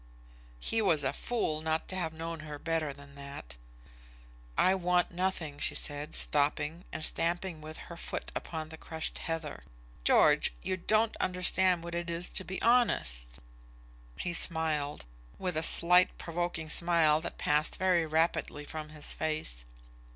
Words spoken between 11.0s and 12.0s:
understand what